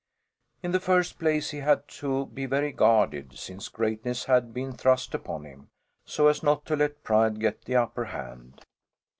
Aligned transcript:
In 0.63 0.71
the 0.71 0.79
first 0.79 1.19
place 1.19 1.51
he 1.51 1.59
had 1.59 1.87
to 1.89 2.25
be 2.25 2.47
very 2.47 2.71
guarded, 2.71 3.37
since 3.37 3.69
greatness 3.69 4.23
had 4.25 4.51
been 4.51 4.71
thrust 4.73 5.13
upon 5.13 5.45
him, 5.45 5.69
so 6.05 6.27
as 6.27 6.41
not 6.41 6.65
to 6.65 6.75
let 6.75 7.03
pride 7.03 7.39
get 7.39 7.65
the 7.65 7.75
upper 7.75 8.05
hand. 8.05 8.65